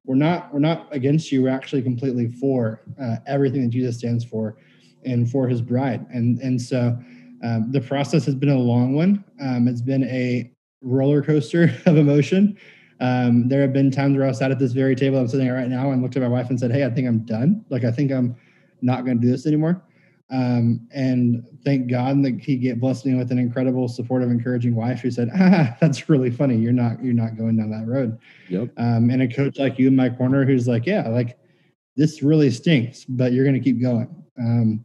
we're 0.05 0.15
not 0.15 0.53
we're 0.53 0.59
not 0.59 0.87
against 0.91 1.31
you 1.31 1.43
we're 1.43 1.49
actually 1.49 1.81
completely 1.81 2.27
for 2.27 2.81
uh, 3.01 3.17
everything 3.25 3.61
that 3.61 3.69
jesus 3.69 3.97
stands 3.97 4.23
for 4.23 4.57
and 5.05 5.29
for 5.29 5.47
his 5.47 5.61
bride. 5.61 6.05
And 6.11 6.39
and 6.39 6.61
so 6.61 6.97
um, 7.43 7.71
the 7.71 7.81
process 7.81 8.25
has 8.25 8.35
been 8.35 8.49
a 8.49 8.57
long 8.57 8.95
one. 8.95 9.23
Um, 9.41 9.67
it's 9.67 9.81
been 9.81 10.03
a 10.05 10.51
roller 10.81 11.21
coaster 11.21 11.73
of 11.85 11.97
emotion. 11.97 12.57
Um, 12.99 13.47
there 13.49 13.61
have 13.61 13.73
been 13.73 13.91
times 13.91 14.17
where 14.17 14.27
I 14.27 14.31
sat 14.31 14.51
at 14.51 14.59
this 14.59 14.71
very 14.71 14.95
table 14.95 15.17
I'm 15.17 15.27
sitting 15.27 15.47
at 15.47 15.51
right 15.51 15.67
now 15.67 15.91
and 15.91 16.01
looked 16.01 16.15
at 16.15 16.21
my 16.21 16.29
wife 16.29 16.49
and 16.49 16.59
said, 16.59 16.71
"Hey, 16.71 16.85
I 16.85 16.89
think 16.89 17.07
I'm 17.07 17.19
done. 17.19 17.63
Like 17.69 17.83
I 17.83 17.91
think 17.91 18.11
I'm 18.11 18.35
not 18.81 19.05
going 19.05 19.19
to 19.19 19.21
do 19.21 19.31
this 19.31 19.45
anymore." 19.45 19.81
Um, 20.31 20.87
and 20.91 21.45
thank 21.63 21.89
God 21.89 22.23
that 22.23 22.39
He 22.39 22.57
get 22.57 22.79
blessed 22.79 23.05
me 23.05 23.15
with 23.15 23.31
an 23.31 23.37
incredible, 23.37 23.87
supportive, 23.87 24.31
encouraging 24.31 24.75
wife 24.75 25.01
who 25.01 25.11
said, 25.11 25.29
"Ah, 25.35 25.75
that's 25.81 26.09
really 26.09 26.31
funny. 26.31 26.57
You're 26.57 26.73
not 26.73 27.03
you're 27.03 27.13
not 27.13 27.37
going 27.37 27.57
down 27.57 27.71
that 27.71 27.87
road." 27.87 28.17
Yep. 28.49 28.69
Um, 28.77 29.09
and 29.09 29.21
a 29.21 29.27
coach 29.27 29.59
like 29.59 29.77
you 29.77 29.87
in 29.87 29.95
my 29.95 30.09
corner 30.09 30.45
who's 30.45 30.67
like, 30.67 30.85
"Yeah, 30.85 31.07
like." 31.07 31.37
This 31.97 32.21
really 32.21 32.51
stinks, 32.51 33.05
but 33.05 33.31
you're 33.31 33.45
going 33.45 33.55
to 33.55 33.61
keep 33.61 33.81
going. 33.81 34.13
Um, 34.37 34.83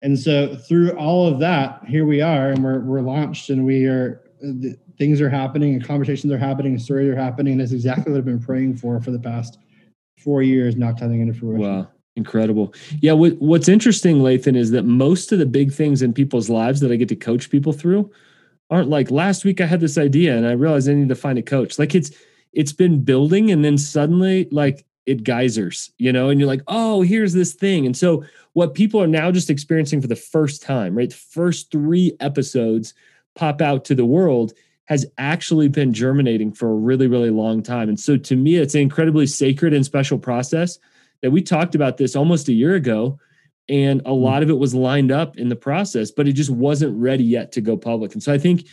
and 0.00 0.18
so 0.18 0.56
through 0.56 0.92
all 0.92 1.26
of 1.26 1.38
that, 1.40 1.84
here 1.86 2.06
we 2.06 2.20
are, 2.20 2.50
and 2.50 2.62
we're 2.62 2.80
we're 2.80 3.00
launched, 3.00 3.50
and 3.50 3.66
we 3.66 3.86
are 3.86 4.22
the, 4.40 4.76
things 4.98 5.20
are 5.20 5.30
happening, 5.30 5.74
and 5.74 5.84
conversations 5.84 6.32
are 6.32 6.38
happening, 6.38 6.72
and 6.72 6.82
stories 6.82 7.08
are 7.08 7.16
happening. 7.16 7.54
And 7.54 7.62
it's 7.62 7.72
exactly 7.72 8.12
what 8.12 8.18
I've 8.18 8.24
been 8.24 8.42
praying 8.42 8.76
for 8.76 9.00
for 9.00 9.10
the 9.10 9.18
past 9.18 9.58
four 10.18 10.42
years, 10.42 10.76
not 10.76 10.98
coming 10.98 11.20
into 11.20 11.34
fruition. 11.34 11.60
Wow. 11.60 11.88
Incredible. 12.16 12.74
Yeah. 13.00 13.12
What, 13.12 13.34
what's 13.34 13.68
interesting, 13.68 14.18
Lathan, 14.18 14.56
is 14.56 14.70
that 14.70 14.84
most 14.84 15.32
of 15.32 15.38
the 15.38 15.46
big 15.46 15.72
things 15.72 16.00
in 16.00 16.14
people's 16.14 16.48
lives 16.48 16.80
that 16.80 16.90
I 16.90 16.96
get 16.96 17.08
to 17.10 17.16
coach 17.16 17.50
people 17.50 17.72
through 17.72 18.10
aren't 18.70 18.88
like 18.88 19.10
last 19.10 19.44
week 19.44 19.60
I 19.60 19.66
had 19.66 19.80
this 19.80 19.98
idea 19.98 20.36
and 20.36 20.46
I 20.46 20.52
realized 20.52 20.88
I 20.88 20.94
need 20.94 21.10
to 21.10 21.14
find 21.14 21.38
a 21.38 21.42
coach. 21.42 21.78
Like 21.78 21.94
it's, 21.94 22.10
it's 22.52 22.72
been 22.72 23.04
building 23.04 23.50
and 23.50 23.64
then 23.64 23.76
suddenly 23.76 24.48
like 24.50 24.86
it 25.04 25.22
geysers, 25.22 25.92
you 25.98 26.10
know, 26.12 26.30
and 26.30 26.40
you're 26.40 26.48
like, 26.48 26.62
oh, 26.66 27.02
here's 27.02 27.32
this 27.32 27.52
thing. 27.52 27.86
And 27.86 27.96
so 27.96 28.24
what 28.54 28.74
people 28.74 29.00
are 29.00 29.06
now 29.06 29.30
just 29.30 29.50
experiencing 29.50 30.00
for 30.00 30.08
the 30.08 30.16
first 30.16 30.62
time, 30.62 30.96
right? 30.96 31.10
The 31.10 31.16
first 31.16 31.70
three 31.70 32.16
episodes 32.18 32.94
pop 33.34 33.60
out 33.60 33.84
to 33.84 33.94
the 33.94 34.06
world 34.06 34.52
has 34.86 35.04
actually 35.18 35.68
been 35.68 35.92
germinating 35.92 36.52
for 36.52 36.70
a 36.70 36.74
really, 36.74 37.06
really 37.06 37.30
long 37.30 37.62
time. 37.62 37.88
And 37.88 38.00
so 38.00 38.16
to 38.16 38.36
me, 38.36 38.56
it's 38.56 38.74
an 38.74 38.80
incredibly 38.80 39.26
sacred 39.26 39.74
and 39.74 39.84
special 39.84 40.18
process 40.18 40.78
that 41.22 41.30
we 41.30 41.42
talked 41.42 41.74
about 41.74 41.96
this 41.96 42.16
almost 42.16 42.48
a 42.48 42.52
year 42.52 42.74
ago. 42.74 43.18
And 43.68 44.00
a 44.04 44.12
lot 44.12 44.44
of 44.44 44.50
it 44.50 44.58
was 44.58 44.76
lined 44.76 45.10
up 45.10 45.38
in 45.38 45.48
the 45.48 45.56
process, 45.56 46.12
but 46.12 46.28
it 46.28 46.34
just 46.34 46.50
wasn't 46.50 46.96
ready 46.96 47.24
yet 47.24 47.50
to 47.52 47.60
go 47.60 47.76
public. 47.76 48.12
And 48.12 48.22
so 48.22 48.32
I 48.32 48.38
think 48.38 48.68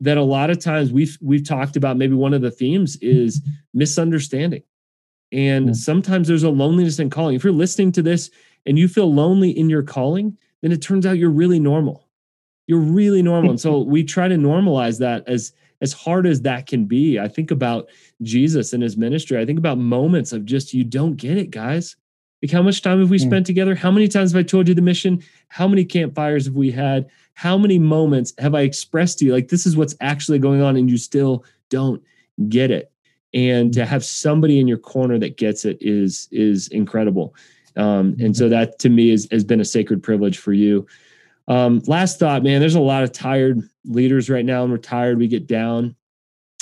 that 0.00 0.16
a 0.16 0.22
lot 0.22 0.50
of 0.50 0.60
times 0.60 0.92
we've 0.92 1.18
we've 1.20 1.46
talked 1.46 1.76
about 1.76 1.96
maybe 1.96 2.14
one 2.14 2.32
of 2.32 2.42
the 2.42 2.52
themes 2.52 2.96
is 3.02 3.42
misunderstanding 3.74 4.62
and 5.32 5.70
mm. 5.70 5.76
sometimes 5.76 6.28
there's 6.28 6.42
a 6.42 6.50
loneliness 6.50 6.98
in 6.98 7.10
calling. 7.10 7.34
If 7.34 7.44
you're 7.44 7.52
listening 7.52 7.92
to 7.92 8.02
this 8.02 8.30
and 8.64 8.78
you 8.78 8.88
feel 8.88 9.12
lonely 9.12 9.50
in 9.50 9.68
your 9.68 9.82
calling, 9.82 10.36
then 10.62 10.72
it 10.72 10.82
turns 10.82 11.06
out 11.06 11.18
you're 11.18 11.30
really 11.30 11.60
normal. 11.60 12.08
You're 12.66 12.80
really 12.80 13.22
normal. 13.22 13.50
and 13.50 13.60
so 13.60 13.80
we 13.82 14.04
try 14.04 14.28
to 14.28 14.36
normalize 14.36 14.98
that 15.00 15.24
as 15.28 15.52
as 15.80 15.92
hard 15.92 16.26
as 16.26 16.42
that 16.42 16.66
can 16.66 16.86
be. 16.86 17.18
I 17.18 17.28
think 17.28 17.50
about 17.50 17.88
Jesus 18.22 18.72
and 18.72 18.82
his 18.82 18.96
ministry. 18.96 19.38
I 19.38 19.46
think 19.46 19.58
about 19.58 19.78
moments 19.78 20.32
of 20.32 20.44
just 20.44 20.74
you 20.74 20.84
don't 20.84 21.16
get 21.16 21.36
it, 21.36 21.50
guys. 21.50 21.96
Like 22.42 22.50
how 22.50 22.62
much 22.62 22.82
time 22.82 23.00
have 23.00 23.10
we 23.10 23.18
mm. 23.18 23.26
spent 23.26 23.46
together? 23.46 23.74
How 23.74 23.90
many 23.90 24.08
times 24.08 24.32
have 24.32 24.40
I 24.40 24.42
told 24.42 24.68
you 24.68 24.74
the 24.74 24.82
mission? 24.82 25.22
How 25.48 25.66
many 25.66 25.84
campfires 25.84 26.46
have 26.46 26.54
we 26.54 26.70
had? 26.70 27.08
How 27.34 27.56
many 27.56 27.78
moments 27.78 28.32
have 28.38 28.54
I 28.54 28.62
expressed 28.62 29.18
to 29.18 29.24
you 29.24 29.32
like 29.32 29.48
this 29.48 29.66
is 29.66 29.76
what's 29.76 29.96
actually 30.00 30.38
going 30.38 30.62
on 30.62 30.76
and 30.76 30.90
you 30.90 30.98
still 30.98 31.44
don't 31.70 32.02
get 32.48 32.70
it? 32.70 32.92
and 33.36 33.72
to 33.74 33.84
have 33.84 34.04
somebody 34.04 34.58
in 34.58 34.66
your 34.66 34.78
corner 34.78 35.18
that 35.18 35.36
gets 35.36 35.64
it 35.64 35.78
is 35.80 36.28
is 36.32 36.68
incredible 36.68 37.34
um, 37.76 38.16
and 38.18 38.34
so 38.34 38.48
that 38.48 38.78
to 38.78 38.88
me 38.88 39.10
is, 39.10 39.28
has 39.30 39.44
been 39.44 39.60
a 39.60 39.64
sacred 39.64 40.02
privilege 40.02 40.38
for 40.38 40.52
you 40.52 40.86
um, 41.48 41.80
last 41.86 42.18
thought 42.18 42.42
man 42.42 42.60
there's 42.60 42.74
a 42.74 42.80
lot 42.80 43.04
of 43.04 43.12
tired 43.12 43.60
leaders 43.86 44.28
right 44.28 44.44
now 44.44 44.62
and 44.62 44.72
we're 44.72 45.14
we 45.14 45.28
get 45.28 45.46
down 45.46 45.94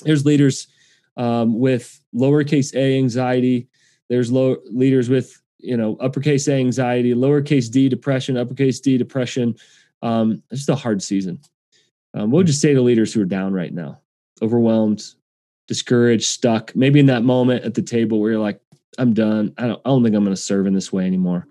there's 0.02 0.24
leaders 0.24 0.68
um, 1.16 1.58
with 1.58 2.00
lowercase 2.14 2.74
a 2.74 2.98
anxiety 2.98 3.68
there's 4.08 4.30
low 4.30 4.56
leaders 4.70 5.08
with 5.08 5.40
you 5.58 5.76
know 5.76 5.96
uppercase 6.00 6.48
a 6.48 6.54
anxiety 6.54 7.14
lowercase 7.14 7.70
d 7.70 7.88
depression 7.88 8.36
uppercase 8.36 8.80
d 8.80 8.98
depression 8.98 9.54
um, 10.02 10.42
it's 10.50 10.60
just 10.60 10.68
a 10.68 10.74
hard 10.74 11.02
season 11.02 11.38
um, 12.14 12.30
we'll 12.30 12.42
just 12.42 12.60
say 12.60 12.74
to 12.74 12.82
leaders 12.82 13.12
who 13.12 13.22
are 13.22 13.26
down 13.26 13.52
right 13.52 13.72
now 13.72 14.00
overwhelmed 14.42 15.14
discouraged, 15.66 16.26
stuck, 16.26 16.74
maybe 16.76 17.00
in 17.00 17.06
that 17.06 17.24
moment 17.24 17.64
at 17.64 17.74
the 17.74 17.82
table 17.82 18.20
where 18.20 18.32
you're 18.32 18.40
like, 18.40 18.60
I'm 18.98 19.12
done. 19.12 19.54
I 19.58 19.66
don't, 19.66 19.80
I 19.84 19.88
don't 19.88 20.02
think 20.02 20.14
I'm 20.14 20.24
going 20.24 20.36
to 20.36 20.40
serve 20.40 20.66
in 20.66 20.74
this 20.74 20.92
way 20.92 21.06
anymore. 21.06 21.46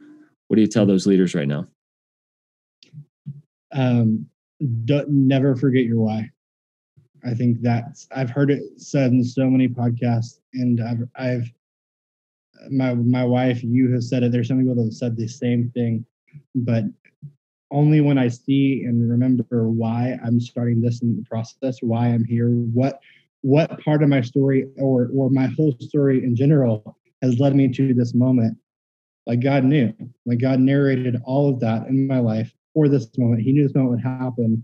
What 0.47 0.55
do 0.55 0.61
you 0.61 0.67
tell 0.67 0.85
those 0.85 1.07
leaders 1.07 1.35
right 1.35 1.47
now? 1.47 1.67
Um, 3.71 4.27
don't, 4.85 5.09
never 5.09 5.55
forget 5.55 5.83
your 5.83 5.99
why. 5.99 6.29
I 7.25 7.33
think 7.33 7.61
that's 7.61 8.07
I've 8.15 8.29
heard 8.29 8.51
it 8.51 8.63
said 8.77 9.11
in 9.11 9.23
so 9.23 9.49
many 9.49 9.67
podcasts, 9.67 10.39
and 10.53 10.81
I've 10.81 11.07
I've 11.15 11.51
my 12.69 12.93
my 12.93 13.23
wife, 13.23 13.63
you 13.63 13.91
have 13.93 14.03
said 14.03 14.23
it. 14.23 14.31
There's 14.31 14.47
some 14.47 14.59
people 14.59 14.75
that 14.75 14.83
have 14.83 14.93
said 14.93 15.15
the 15.15 15.27
same 15.27 15.71
thing, 15.73 16.05
but 16.55 16.83
only 17.71 18.01
when 18.01 18.17
I 18.17 18.27
see 18.27 18.83
and 18.85 19.09
remember 19.09 19.69
why 19.69 20.19
I'm 20.23 20.39
starting 20.39 20.81
this 20.81 21.01
in 21.01 21.15
the 21.15 21.23
process, 21.23 21.79
why 21.81 22.07
I'm 22.07 22.25
here, 22.25 22.49
what 22.49 22.99
what 23.43 23.79
part 23.83 24.01
of 24.01 24.09
my 24.09 24.21
story 24.21 24.67
or 24.77 25.09
or 25.13 25.29
my 25.29 25.47
whole 25.47 25.75
story 25.79 26.23
in 26.23 26.35
general 26.35 26.97
has 27.21 27.39
led 27.39 27.55
me 27.55 27.67
to 27.67 27.93
this 27.93 28.13
moment 28.13 28.57
like 29.27 29.41
god 29.41 29.65
knew 29.65 29.93
like 30.25 30.39
god 30.39 30.59
narrated 30.59 31.21
all 31.25 31.49
of 31.49 31.59
that 31.59 31.85
in 31.87 32.07
my 32.07 32.19
life 32.19 32.53
for 32.73 32.89
this 32.89 33.07
moment. 33.17 33.41
He 33.41 33.51
knew 33.51 33.63
this 33.63 33.75
moment 33.75 33.91
would 33.91 34.05
happen. 34.05 34.63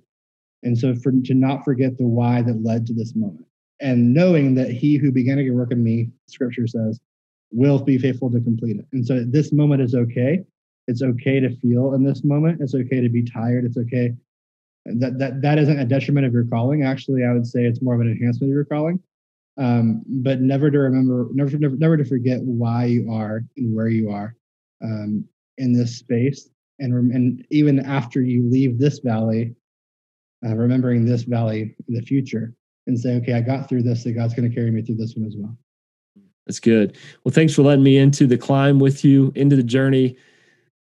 And 0.63 0.77
so 0.77 0.95
for 0.95 1.11
to 1.11 1.33
not 1.33 1.63
forget 1.63 1.97
the 1.97 2.05
why 2.05 2.41
that 2.41 2.63
led 2.63 2.85
to 2.87 2.93
this 2.93 3.15
moment. 3.15 3.45
And 3.81 4.13
knowing 4.13 4.55
that 4.55 4.71
he 4.71 4.97
who 4.97 5.11
began 5.11 5.37
to 5.37 5.49
work 5.51 5.71
in 5.71 5.83
me 5.83 6.09
scripture 6.27 6.67
says 6.67 6.99
will 7.51 7.79
be 7.79 7.97
faithful 7.97 8.29
to 8.31 8.41
complete 8.41 8.77
it. 8.77 8.85
And 8.91 9.05
so 9.05 9.23
this 9.23 9.53
moment 9.53 9.81
is 9.81 9.95
okay. 9.95 10.43
It's 10.87 11.01
okay 11.01 11.39
to 11.39 11.55
feel 11.57 11.93
in 11.93 12.03
this 12.03 12.23
moment. 12.23 12.61
It's 12.61 12.75
okay 12.75 12.99
to 12.99 13.09
be 13.09 13.23
tired. 13.23 13.63
It's 13.63 13.77
okay. 13.77 14.13
That 14.85 15.19
that 15.19 15.41
that 15.41 15.59
isn't 15.59 15.79
a 15.79 15.85
detriment 15.85 16.25
of 16.25 16.33
your 16.33 16.45
calling. 16.45 16.83
Actually, 16.83 17.23
I 17.23 17.31
would 17.31 17.45
say 17.45 17.63
it's 17.63 17.81
more 17.81 17.93
of 17.93 18.01
an 18.01 18.09
enhancement 18.09 18.51
of 18.51 18.55
your 18.55 18.65
calling. 18.65 18.99
Um, 19.59 20.03
but 20.07 20.39
never 20.39 20.71
to 20.71 20.79
remember, 20.79 21.27
never, 21.33 21.57
never, 21.57 21.75
never 21.75 21.97
to 21.97 22.05
forget 22.05 22.39
why 22.41 22.85
you 22.85 23.11
are 23.11 23.43
and 23.57 23.75
where 23.75 23.89
you 23.89 24.09
are 24.09 24.35
um, 24.81 25.25
in 25.57 25.73
this 25.73 25.97
space, 25.97 26.49
and 26.79 27.11
and 27.11 27.45
even 27.49 27.79
after 27.79 28.21
you 28.21 28.49
leave 28.49 28.79
this 28.79 28.99
valley, 28.99 29.55
uh, 30.45 30.55
remembering 30.55 31.05
this 31.05 31.23
valley 31.23 31.75
in 31.87 31.93
the 31.93 32.01
future, 32.01 32.53
and 32.87 32.99
say, 32.99 33.15
okay, 33.15 33.33
I 33.33 33.41
got 33.41 33.67
through 33.67 33.83
this. 33.83 34.03
So 34.03 34.13
God's 34.13 34.33
going 34.33 34.49
to 34.49 34.55
carry 34.55 34.71
me 34.71 34.81
through 34.81 34.95
this 34.95 35.15
one 35.15 35.27
as 35.27 35.35
well. 35.37 35.57
That's 36.47 36.59
good. 36.59 36.97
Well, 37.23 37.33
thanks 37.33 37.53
for 37.53 37.61
letting 37.61 37.83
me 37.83 37.97
into 37.97 38.25
the 38.25 38.37
climb 38.37 38.79
with 38.79 39.05
you, 39.05 39.31
into 39.35 39.55
the 39.55 39.63
journey 39.63 40.17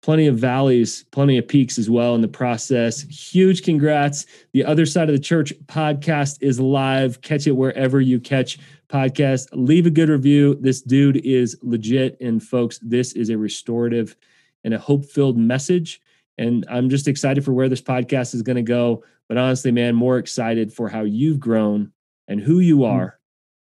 plenty 0.06 0.28
of 0.28 0.38
valleys, 0.38 1.04
plenty 1.10 1.36
of 1.36 1.48
peaks 1.48 1.78
as 1.78 1.90
well 1.90 2.14
in 2.14 2.20
the 2.20 2.28
process. 2.28 3.02
Huge 3.02 3.64
congrats. 3.64 4.24
The 4.52 4.64
Other 4.64 4.86
Side 4.86 5.08
of 5.08 5.16
the 5.16 5.20
Church 5.20 5.52
podcast 5.66 6.38
is 6.40 6.60
live. 6.60 7.20
Catch 7.22 7.48
it 7.48 7.56
wherever 7.56 8.00
you 8.00 8.20
catch 8.20 8.56
podcasts. 8.88 9.48
Leave 9.52 9.84
a 9.84 9.90
good 9.90 10.08
review. 10.08 10.54
This 10.60 10.80
dude 10.80 11.16
is 11.26 11.58
legit. 11.60 12.16
And 12.20 12.40
folks, 12.40 12.78
this 12.82 13.14
is 13.14 13.30
a 13.30 13.36
restorative 13.36 14.14
and 14.66 14.74
a 14.74 14.78
hope 14.78 15.06
filled 15.06 15.38
message. 15.38 16.02
And 16.36 16.66
I'm 16.68 16.90
just 16.90 17.08
excited 17.08 17.44
for 17.44 17.52
where 17.54 17.68
this 17.70 17.80
podcast 17.80 18.34
is 18.34 18.42
going 18.42 18.56
to 18.56 18.62
go. 18.62 19.02
But 19.28 19.38
honestly, 19.38 19.70
man, 19.70 19.94
more 19.94 20.18
excited 20.18 20.72
for 20.72 20.88
how 20.88 21.02
you've 21.04 21.40
grown 21.40 21.92
and 22.28 22.40
who 22.40 22.58
you 22.58 22.78
Mm. 22.78 22.90
are, 22.90 23.20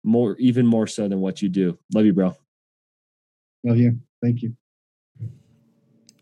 more 0.03 0.35
even 0.37 0.65
more 0.65 0.87
so 0.87 1.07
than 1.07 1.21
what 1.21 1.41
you 1.41 1.47
do. 1.49 1.77
Love 1.93 2.05
you, 2.05 2.13
bro. 2.13 2.35
Love 3.63 3.77
you. 3.77 3.99
Thank 4.21 4.41
you. 4.41 4.55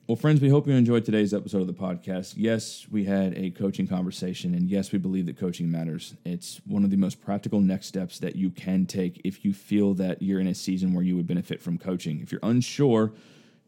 Well, 0.07 0.15
friends, 0.15 0.39
we 0.39 0.49
hope 0.49 0.67
you 0.67 0.73
enjoyed 0.73 1.03
today's 1.03 1.33
episode 1.33 1.61
of 1.61 1.67
the 1.67 1.73
podcast. 1.73 2.35
Yes, 2.37 2.85
we 2.91 3.05
had 3.05 3.35
a 3.35 3.49
coaching 3.49 3.87
conversation, 3.87 4.53
and 4.53 4.69
yes, 4.69 4.91
we 4.91 4.99
believe 4.99 5.25
that 5.25 5.37
coaching 5.37 5.71
matters. 5.71 6.13
It's 6.25 6.61
one 6.67 6.83
of 6.83 6.91
the 6.91 6.97
most 6.97 7.19
practical 7.21 7.59
next 7.59 7.87
steps 7.87 8.19
that 8.19 8.35
you 8.35 8.51
can 8.51 8.85
take 8.85 9.19
if 9.23 9.43
you 9.43 9.51
feel 9.51 9.95
that 9.95 10.21
you're 10.21 10.39
in 10.39 10.45
a 10.47 10.53
season 10.53 10.93
where 10.93 11.03
you 11.03 11.15
would 11.15 11.25
benefit 11.25 11.59
from 11.59 11.79
coaching. 11.79 12.19
If 12.21 12.31
you're 12.31 12.39
unsure, 12.43 13.13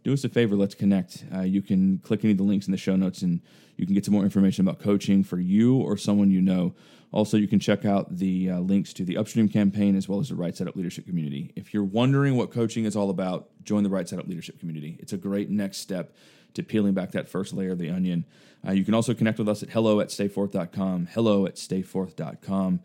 do 0.07 0.13
us 0.13 0.23
a 0.23 0.29
favor, 0.29 0.55
let's 0.55 0.73
connect. 0.73 1.25
Uh, 1.35 1.41
you 1.41 1.61
can 1.61 1.97
click 1.97 2.23
any 2.23 2.31
of 2.31 2.37
the 2.37 2.43
links 2.43 2.65
in 2.65 2.71
the 2.71 2.77
show 2.77 2.95
notes 2.95 3.23
and 3.23 3.41
you 3.75 3.85
can 3.85 3.93
get 3.93 4.05
some 4.05 4.13
more 4.13 4.23
information 4.23 4.65
about 4.65 4.79
coaching 4.79 5.21
for 5.21 5.37
you 5.37 5.75
or 5.75 5.97
someone 5.97 6.31
you 6.31 6.41
know. 6.41 6.73
Also, 7.11 7.35
you 7.35 7.45
can 7.45 7.59
check 7.59 7.83
out 7.83 8.15
the 8.15 8.51
uh, 8.51 8.59
links 8.59 8.93
to 8.93 9.03
the 9.03 9.17
Upstream 9.17 9.49
campaign 9.49 9.97
as 9.97 10.07
well 10.07 10.21
as 10.21 10.29
the 10.29 10.35
Right 10.35 10.55
Side 10.55 10.69
Up 10.69 10.77
Leadership 10.77 11.05
Community. 11.05 11.51
If 11.57 11.73
you're 11.73 11.83
wondering 11.83 12.37
what 12.37 12.51
coaching 12.51 12.85
is 12.85 12.95
all 12.95 13.09
about, 13.09 13.49
join 13.65 13.83
the 13.83 13.89
Right 13.89 14.07
Side 14.07 14.19
Up 14.19 14.27
Leadership 14.29 14.61
Community. 14.61 14.95
It's 15.01 15.11
a 15.11 15.17
great 15.17 15.49
next 15.49 15.79
step 15.79 16.15
to 16.53 16.63
peeling 16.63 16.93
back 16.93 17.11
that 17.11 17.27
first 17.27 17.51
layer 17.53 17.71
of 17.71 17.77
the 17.77 17.89
onion. 17.89 18.23
Uh, 18.65 18.71
you 18.71 18.85
can 18.85 18.93
also 18.93 19.13
connect 19.13 19.39
with 19.39 19.49
us 19.49 19.61
at 19.61 19.71
hello 19.71 19.99
at 19.99 20.07
stayforth.com, 20.07 21.09
hello 21.11 21.45
at 21.45 21.55
stayforth.com. 21.55 22.79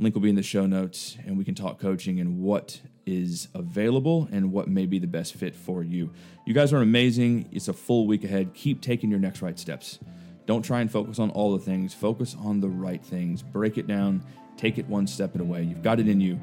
Link 0.00 0.14
will 0.14 0.22
be 0.22 0.30
in 0.30 0.36
the 0.36 0.42
show 0.42 0.64
notes, 0.64 1.16
and 1.26 1.36
we 1.36 1.44
can 1.44 1.56
talk 1.56 1.80
coaching 1.80 2.20
and 2.20 2.40
what 2.40 2.80
is 3.04 3.48
available 3.54 4.28
and 4.30 4.52
what 4.52 4.68
may 4.68 4.86
be 4.86 4.98
the 4.98 5.08
best 5.08 5.34
fit 5.34 5.56
for 5.56 5.82
you. 5.82 6.12
You 6.46 6.54
guys 6.54 6.72
are 6.72 6.80
amazing. 6.80 7.48
It's 7.50 7.66
a 7.68 7.72
full 7.72 8.06
week 8.06 8.22
ahead. 8.22 8.54
Keep 8.54 8.80
taking 8.80 9.10
your 9.10 9.18
next 9.18 9.42
right 9.42 9.58
steps. 9.58 9.98
Don't 10.46 10.62
try 10.62 10.80
and 10.80 10.90
focus 10.90 11.18
on 11.18 11.30
all 11.30 11.52
the 11.52 11.58
things, 11.62 11.92
focus 11.92 12.36
on 12.38 12.60
the 12.60 12.68
right 12.68 13.04
things. 13.04 13.42
Break 13.42 13.76
it 13.76 13.86
down, 13.86 14.24
take 14.56 14.78
it 14.78 14.86
one 14.86 15.06
step 15.06 15.34
at 15.34 15.40
a 15.40 15.44
way. 15.44 15.62
You've 15.62 15.82
got 15.82 15.98
it 16.00 16.08
in 16.08 16.20
you. 16.20 16.40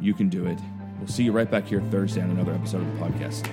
You 0.00 0.12
can 0.12 0.28
do 0.28 0.46
it. 0.46 0.58
We'll 0.98 1.06
see 1.06 1.24
you 1.24 1.32
right 1.32 1.50
back 1.50 1.66
here 1.66 1.80
Thursday 1.80 2.22
on 2.22 2.30
another 2.30 2.52
episode 2.52 2.82
of 2.82 2.98
the 2.98 3.04
podcast. 3.04 3.46